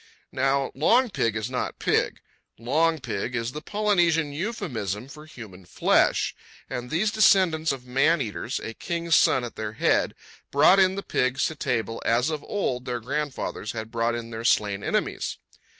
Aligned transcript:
Now 0.31 0.71
long 0.73 1.11
pig 1.11 1.35
is 1.35 1.47
not 1.51 1.77
pig. 1.77 2.21
Long 2.57 2.97
pig 2.99 3.35
is 3.35 3.51
the 3.51 3.61
Polynesian 3.61 4.33
euphemism 4.33 5.07
for 5.07 5.27
human 5.27 5.63
flesh; 5.63 6.35
and 6.67 6.89
these 6.89 7.11
descendants 7.11 7.71
of 7.71 7.85
man 7.85 8.19
eaters, 8.19 8.59
a 8.63 8.73
king's 8.73 9.15
son 9.15 9.43
at 9.43 9.57
their 9.57 9.73
head, 9.73 10.15
brought 10.49 10.79
in 10.79 10.95
the 10.95 11.03
pigs 11.03 11.45
to 11.45 11.55
table 11.55 12.01
as 12.03 12.31
of 12.31 12.43
old 12.45 12.85
their 12.85 12.99
grandfathers 12.99 13.73
had 13.73 13.91
brought 13.91 14.15
in 14.15 14.31
their 14.31 14.43
slain 14.43 14.83
enemies. 14.83 15.37